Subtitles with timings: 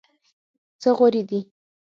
[0.81, 1.39] څه غورې دي.